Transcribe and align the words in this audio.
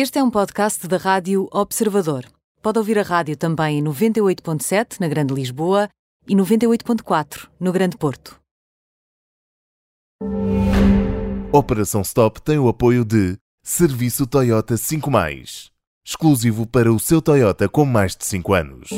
Este 0.00 0.20
é 0.20 0.22
um 0.22 0.30
podcast 0.30 0.86
da 0.86 0.96
Rádio 0.96 1.48
Observador. 1.50 2.24
Pode 2.62 2.78
ouvir 2.78 3.00
a 3.00 3.02
rádio 3.02 3.36
também 3.36 3.80
em 3.80 3.82
98.7 3.82 5.00
na 5.00 5.08
Grande 5.08 5.34
Lisboa 5.34 5.88
e 6.24 6.36
98.4 6.36 7.48
no 7.58 7.72
Grande 7.72 7.96
Porto. 7.96 8.38
Operação 11.50 12.02
Stop 12.02 12.40
tem 12.42 12.60
o 12.60 12.68
apoio 12.68 13.04
de 13.04 13.36
Serviço 13.64 14.24
Toyota 14.24 14.76
5 14.76 15.10
exclusivo 16.06 16.64
para 16.64 16.92
o 16.92 17.00
seu 17.00 17.20
Toyota 17.20 17.68
com 17.68 17.84
mais 17.84 18.14
de 18.14 18.24
5 18.24 18.54
anos. 18.54 18.90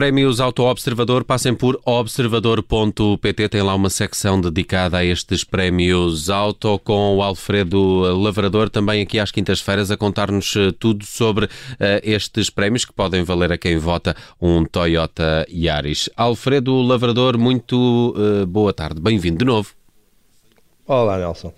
Prémios 0.00 0.40
Auto 0.40 0.62
Observador, 0.62 1.24
passem 1.24 1.54
por 1.54 1.78
observador.pt, 1.84 3.48
tem 3.50 3.60
lá 3.60 3.74
uma 3.74 3.90
secção 3.90 4.40
dedicada 4.40 4.96
a 4.96 5.04
estes 5.04 5.44
prémios 5.44 6.30
Auto, 6.30 6.78
com 6.78 7.18
o 7.18 7.22
Alfredo 7.22 8.18
Lavrador, 8.18 8.70
também 8.70 9.02
aqui 9.02 9.18
às 9.18 9.30
quintas-feiras, 9.30 9.90
a 9.90 9.98
contar-nos 9.98 10.56
eh, 10.56 10.72
tudo 10.78 11.04
sobre 11.04 11.44
uh, 11.44 11.48
estes 12.02 12.48
prémios 12.48 12.86
que 12.86 12.94
podem 12.94 13.22
valer 13.22 13.52
a 13.52 13.58
quem 13.58 13.76
vota 13.76 14.16
um 14.40 14.64
Toyota 14.64 15.46
Yaris. 15.52 16.08
Alfredo 16.16 16.80
Lavrador, 16.80 17.36
muito 17.36 18.14
uh, 18.16 18.46
boa 18.46 18.72
tarde, 18.72 19.02
bem-vindo 19.02 19.40
de 19.40 19.44
novo. 19.44 19.74
Olá, 20.86 21.18
Nelson. 21.18 21.52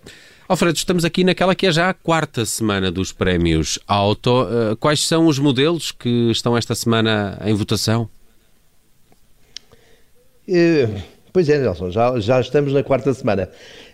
Alfredo, 0.48 0.76
estamos 0.76 1.04
aqui 1.04 1.22
naquela 1.22 1.54
que 1.54 1.68
é 1.68 1.70
já 1.70 1.90
a 1.90 1.94
quarta 1.94 2.44
semana 2.44 2.90
dos 2.90 3.12
prémios 3.12 3.78
Auto. 3.86 4.48
Quais 4.80 5.06
são 5.06 5.28
os 5.28 5.38
modelos 5.38 5.92
que 5.92 6.32
estão 6.32 6.56
esta 6.56 6.74
semana 6.74 7.40
em 7.44 7.54
votação? 7.54 8.10
Eh, 10.48 10.88
pois 11.32 11.48
é, 11.48 11.58
Nelson, 11.58 11.90
já, 11.90 12.18
já 12.18 12.40
estamos 12.40 12.72
na 12.72 12.82
quarta 12.82 13.12
semana. 13.14 13.48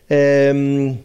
Ehm, 0.08 0.96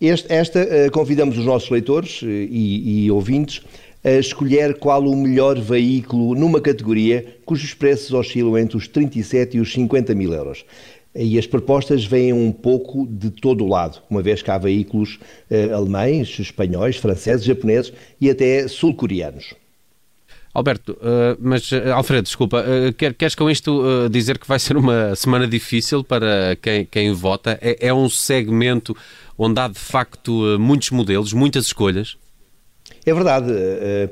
este, 0.00 0.32
esta, 0.32 0.58
eh, 0.58 0.90
convidamos 0.90 1.38
os 1.38 1.44
nossos 1.44 1.70
leitores 1.70 2.20
eh, 2.22 2.26
e, 2.26 3.06
e, 3.06 3.10
ouvintes 3.10 3.62
a 4.04 4.10
escolher 4.10 4.78
qual 4.78 5.04
o 5.04 5.16
melhor 5.16 5.58
veículo 5.58 6.34
numa 6.34 6.60
categoria 6.60 7.38
cujos 7.44 7.74
preços 7.74 8.12
oscilam 8.12 8.58
entre 8.58 8.76
os 8.76 8.86
37 8.88 9.56
e 9.56 9.60
os 9.60 9.72
50 9.72 10.14
mil 10.14 10.32
euros. 10.32 10.64
E 11.14 11.38
as 11.38 11.46
propostas 11.46 12.04
vêm 12.04 12.32
um 12.32 12.52
pouco 12.52 13.06
de 13.06 13.30
todo 13.30 13.64
o 13.64 13.68
lado, 13.68 14.02
uma 14.10 14.20
vez 14.20 14.42
que 14.42 14.50
há 14.50 14.58
veículos 14.58 15.18
alemães, 15.74 16.38
espanhóis, 16.38 16.96
franceses, 16.96 17.46
japoneses 17.46 17.90
e 18.20 18.28
até 18.28 18.68
sul-coreanos. 18.68 19.54
Alberto, 20.56 20.92
uh, 20.92 21.36
mas 21.38 21.70
uh, 21.70 21.92
Alfredo, 21.94 22.22
desculpa, 22.22 22.64
uh, 22.64 22.90
quer, 22.94 23.12
queres 23.12 23.34
com 23.34 23.50
isto 23.50 24.08
dizer 24.08 24.38
que 24.38 24.48
vai 24.48 24.58
ser 24.58 24.78
uma 24.78 25.12
semana 25.14 25.46
difícil 25.46 26.02
para 26.02 26.56
quem, 26.62 26.86
quem 26.86 27.12
vota? 27.12 27.58
É, 27.60 27.88
é 27.88 27.92
um 27.92 28.08
segmento 28.08 28.96
onde 29.36 29.60
há 29.60 29.68
de 29.68 29.78
facto 29.78 30.56
muitos 30.58 30.90
modelos, 30.90 31.34
muitas 31.34 31.66
escolhas? 31.66 32.16
É 33.08 33.14
verdade. 33.14 33.52
Eh, 33.52 34.10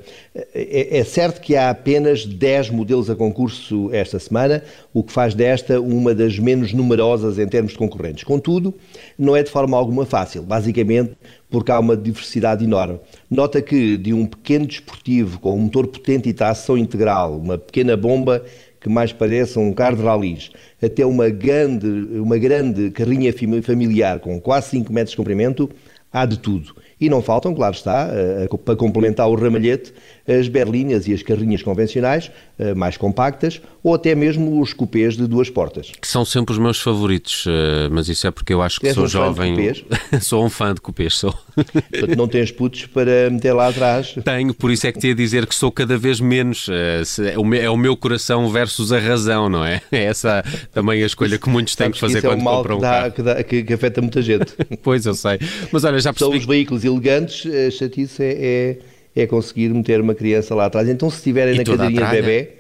eh, 0.54 0.98
é 0.98 1.02
certo 1.02 1.40
que 1.40 1.56
há 1.56 1.68
apenas 1.68 2.24
10 2.24 2.70
modelos 2.70 3.10
a 3.10 3.16
concurso 3.16 3.90
esta 3.92 4.20
semana, 4.20 4.62
o 4.92 5.02
que 5.02 5.12
faz 5.12 5.34
desta 5.34 5.80
uma 5.80 6.14
das 6.14 6.38
menos 6.38 6.72
numerosas 6.72 7.36
em 7.36 7.48
termos 7.48 7.72
de 7.72 7.78
concorrentes. 7.78 8.22
Contudo, 8.22 8.72
não 9.18 9.34
é 9.34 9.42
de 9.42 9.50
forma 9.50 9.76
alguma 9.76 10.06
fácil, 10.06 10.42
basicamente 10.44 11.16
porque 11.50 11.72
há 11.72 11.80
uma 11.80 11.96
diversidade 11.96 12.62
enorme. 12.64 13.00
Nota 13.28 13.60
que 13.60 13.96
de 13.96 14.14
um 14.14 14.26
pequeno 14.26 14.64
desportivo 14.64 15.40
com 15.40 15.56
um 15.56 15.62
motor 15.62 15.88
potente 15.88 16.28
e 16.28 16.32
tração 16.32 16.78
integral, 16.78 17.36
uma 17.36 17.58
pequena 17.58 17.96
bomba 17.96 18.44
que 18.80 18.88
mais 18.88 19.12
parece 19.12 19.58
um 19.58 19.72
carro 19.72 19.96
de 19.96 20.02
ralis, 20.04 20.52
até 20.80 21.04
uma 21.04 21.30
grande, 21.30 21.86
uma 21.86 22.38
grande 22.38 22.92
carrinha 22.92 23.32
familiar 23.60 24.20
com 24.20 24.40
quase 24.40 24.70
5 24.70 24.92
metros 24.92 25.12
de 25.12 25.16
comprimento, 25.16 25.68
há 26.12 26.24
de 26.24 26.38
tudo. 26.38 26.76
E 27.00 27.08
não 27.08 27.20
faltam, 27.20 27.54
claro 27.54 27.74
está, 27.74 28.08
eh, 28.12 28.48
para 28.64 28.76
complementar 28.76 29.28
o 29.28 29.34
ramalhete, 29.34 29.92
as 30.26 30.48
berlinhas 30.48 31.06
e 31.06 31.12
as 31.12 31.22
carrinhas 31.22 31.62
convencionais, 31.62 32.30
eh, 32.58 32.72
mais 32.72 32.96
compactas, 32.96 33.60
ou 33.82 33.94
até 33.94 34.14
mesmo 34.14 34.60
os 34.60 34.72
cupês 34.72 35.16
de 35.16 35.26
duas 35.26 35.50
portas. 35.50 35.92
Que 36.00 36.06
são 36.06 36.24
sempre 36.24 36.52
os 36.52 36.58
meus 36.58 36.80
favoritos, 36.80 37.44
eh, 37.48 37.88
mas 37.90 38.08
isso 38.08 38.26
é 38.26 38.30
porque 38.30 38.54
eu 38.54 38.62
acho 38.62 38.80
que 38.80 38.86
És 38.86 38.94
sou 38.94 39.04
um 39.04 39.08
jovem. 39.08 39.56
sou 40.22 40.44
um 40.44 40.48
fã 40.48 40.72
de 40.72 40.80
cupês, 40.80 41.16
sou. 41.16 41.34
Portanto, 41.54 42.16
não 42.16 42.28
tens 42.28 42.50
putos 42.50 42.86
para 42.86 43.28
meter 43.30 43.52
lá 43.52 43.68
atrás. 43.68 44.14
Tenho, 44.24 44.54
por 44.54 44.70
isso 44.70 44.86
é 44.86 44.92
que 44.92 45.00
te 45.00 45.08
ia 45.08 45.14
dizer 45.14 45.46
que 45.46 45.54
sou 45.54 45.70
cada 45.70 45.98
vez 45.98 46.20
menos. 46.20 46.68
É 46.70 47.68
o 47.68 47.76
meu 47.76 47.96
coração 47.96 48.48
versus 48.48 48.92
a 48.92 48.98
razão, 48.98 49.48
não 49.48 49.64
é? 49.64 49.82
É 49.94 50.04
essa 50.04 50.44
também 50.72 51.02
a 51.02 51.06
escolha 51.06 51.38
que 51.38 51.48
muitos 51.48 51.76
têm 51.76 51.90
que 51.90 51.98
fazer 51.98 52.20
quando 52.20 52.40
é 52.40 52.42
um 52.42 52.44
compram 52.44 52.78
um 52.78 52.80
carro. 52.80 53.12
Que, 53.12 53.22
dá, 53.22 53.44
que, 53.44 53.62
que, 53.62 53.72
afeta 53.72 54.00
muita 54.00 54.20
gente. 54.20 54.52
pois, 54.82 55.06
eu 55.06 55.14
sei. 55.14 55.38
Mas 55.70 55.84
olha, 55.84 55.98
já 56.00 56.12
percebi... 56.12 56.30
São 56.30 56.38
os 56.38 56.46
veículos 56.46 56.83
elegantes, 56.84 57.46
a 57.46 57.70
chatice 57.70 58.22
é, 58.22 58.78
é, 59.16 59.22
é, 59.22 59.26
conseguir 59.26 59.72
meter 59.72 60.00
uma 60.00 60.14
criança 60.14 60.54
lá 60.54 60.66
atrás. 60.66 60.88
Então, 60.88 61.10
se 61.10 61.16
estiverem 61.16 61.56
na 61.56 61.64
cadeirinha 61.64 62.04
de 62.06 62.10
bebê, 62.10 62.50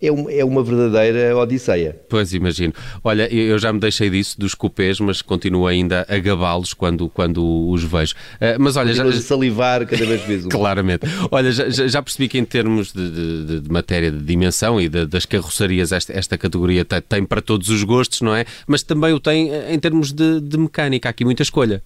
é, 0.00 0.12
um, 0.12 0.30
é 0.30 0.44
uma 0.44 0.62
verdadeira 0.62 1.36
odisseia. 1.36 1.96
Pois, 2.08 2.32
imagino. 2.32 2.72
Olha, 3.02 3.32
eu 3.32 3.58
já 3.58 3.72
me 3.72 3.80
deixei 3.80 4.08
disso, 4.08 4.38
dos 4.38 4.54
cupês, 4.54 5.00
mas 5.00 5.20
continuo 5.20 5.66
ainda 5.66 6.06
a 6.08 6.18
gabá-los 6.18 6.72
quando, 6.72 7.08
quando 7.08 7.68
os 7.68 7.82
vejo. 7.82 8.14
Uh, 8.14 8.60
mas 8.60 8.76
olha, 8.76 8.94
já... 8.94 9.10
salivar 9.20 9.84
cada 9.86 10.04
vez 10.06 10.22
mais 10.28 10.46
um. 10.46 10.48
Claramente. 10.50 11.04
Olha, 11.32 11.50
já, 11.50 11.68
já, 11.68 12.00
percebi 12.00 12.28
que 12.28 12.38
em 12.38 12.44
termos 12.44 12.92
de, 12.92 13.44
de, 13.44 13.60
de 13.60 13.70
matéria 13.72 14.12
de 14.12 14.20
dimensão 14.20 14.80
e 14.80 14.88
de, 14.88 15.04
das 15.04 15.26
carroçarias, 15.26 15.90
esta, 15.90 16.12
esta 16.12 16.38
categoria 16.38 16.84
tem, 16.84 17.00
tem, 17.00 17.24
para 17.24 17.42
todos 17.42 17.68
os 17.68 17.82
gostos, 17.82 18.20
não 18.20 18.34
é? 18.34 18.44
Mas 18.68 18.84
também 18.84 19.12
o 19.12 19.18
tem 19.18 19.50
eh, 19.52 19.74
em 19.74 19.80
termos 19.80 20.12
de, 20.12 20.40
de 20.40 20.58
mecânica. 20.58 21.08
Há 21.08 21.10
aqui 21.10 21.24
muita 21.24 21.42
escolha. 21.42 21.82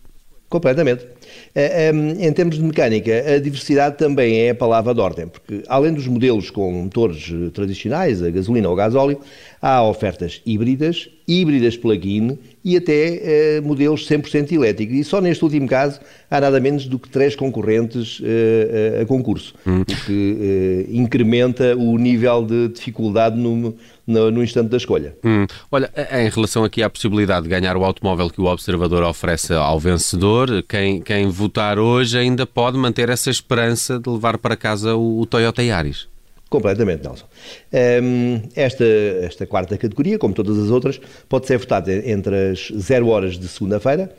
Completamente. 0.52 1.06
Eh, 1.54 1.90
em 2.20 2.30
termos 2.30 2.56
de 2.56 2.62
mecânica, 2.62 3.10
a 3.10 3.38
diversidade 3.38 3.96
também 3.96 4.38
é 4.38 4.50
a 4.50 4.54
palavra 4.54 4.92
de 4.92 5.00
ordem, 5.00 5.26
porque 5.26 5.62
além 5.66 5.94
dos 5.94 6.06
modelos 6.06 6.50
com 6.50 6.70
motores 6.70 7.32
tradicionais, 7.54 8.22
a 8.22 8.28
gasolina 8.28 8.68
ou 8.68 8.74
a 8.74 8.76
gasóleo, 8.76 9.18
há 9.62 9.82
ofertas 9.82 10.42
híbridas, 10.44 11.08
híbridas 11.26 11.78
plug-in 11.78 12.38
e 12.64 12.76
até 12.76 13.60
uh, 13.60 13.66
modelos 13.66 14.08
100% 14.08 14.52
elétricos. 14.52 14.96
E 14.96 15.04
só 15.04 15.20
neste 15.20 15.42
último 15.44 15.66
caso 15.66 16.00
há 16.30 16.40
nada 16.40 16.60
menos 16.60 16.86
do 16.86 16.98
que 16.98 17.08
três 17.08 17.34
concorrentes 17.34 18.20
uh, 18.20 19.02
a 19.02 19.06
concurso, 19.06 19.54
hum. 19.66 19.82
o 19.82 19.84
que 19.84 20.86
uh, 20.88 20.96
incrementa 20.96 21.76
o 21.76 21.98
nível 21.98 22.44
de 22.44 22.68
dificuldade 22.68 23.36
no, 23.36 23.74
no, 24.06 24.30
no 24.30 24.42
instante 24.42 24.68
da 24.68 24.76
escolha. 24.76 25.16
Hum. 25.24 25.46
Olha, 25.70 25.90
em 26.12 26.28
relação 26.28 26.64
aqui 26.64 26.82
à 26.82 26.90
possibilidade 26.90 27.44
de 27.44 27.48
ganhar 27.48 27.76
o 27.76 27.84
automóvel 27.84 28.30
que 28.30 28.40
o 28.40 28.44
observador 28.44 29.02
oferece 29.02 29.52
ao 29.52 29.78
vencedor, 29.78 30.62
quem, 30.68 31.00
quem 31.00 31.28
votar 31.28 31.78
hoje 31.78 32.18
ainda 32.18 32.46
pode 32.46 32.78
manter 32.78 33.08
essa 33.08 33.30
esperança 33.30 33.98
de 33.98 34.08
levar 34.08 34.38
para 34.38 34.56
casa 34.56 34.94
o, 34.94 35.20
o 35.20 35.26
Toyota 35.26 35.62
Yaris. 35.62 36.11
Completamente, 36.52 37.02
Nelson. 37.02 37.24
Um, 37.72 38.42
esta, 38.54 38.84
esta 38.84 39.46
quarta 39.46 39.78
categoria, 39.78 40.18
como 40.18 40.34
todas 40.34 40.58
as 40.58 40.68
outras, 40.68 41.00
pode 41.26 41.46
ser 41.46 41.56
votada 41.56 41.90
entre 41.90 42.50
as 42.50 42.70
0 42.76 43.08
horas 43.08 43.38
de 43.38 43.48
segunda-feira 43.48 44.14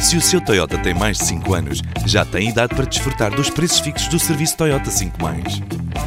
Se 0.00 0.16
o 0.16 0.20
seu 0.20 0.40
Toyota 0.40 0.76
tem 0.78 0.92
mais 0.92 1.18
de 1.18 1.24
5 1.26 1.54
anos, 1.54 1.82
já 2.04 2.24
tem 2.24 2.48
idade 2.48 2.74
para 2.74 2.84
desfrutar 2.84 3.32
dos 3.32 3.48
preços 3.48 3.78
fixos 3.78 4.08
do 4.08 4.18
serviço 4.18 4.56
Toyota 4.56 4.90
5 4.90 5.16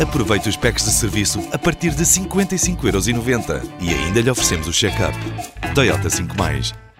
Aproveite 0.01 0.50
os 0.50 0.57
packs 0.57 0.83
de 0.83 0.91
serviço 0.91 1.39
a 1.53 1.57
partir 1.57 1.91
de 1.91 2.03
55,90€ 2.03 3.63
e 3.79 3.94
ainda 3.94 4.19
lhe 4.19 4.29
oferecemos 4.29 4.67
o 4.67 4.73
check-up. 4.73 5.17
Toyota 5.73 6.09
5 6.09 6.35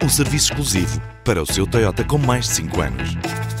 um 0.02 0.08
serviço 0.08 0.50
exclusivo 0.50 0.98
para 1.22 1.42
o 1.42 1.46
seu 1.46 1.66
Toyota 1.66 2.02
com 2.04 2.16
mais 2.16 2.46
de 2.46 2.54
5 2.54 2.80
anos. 2.80 3.53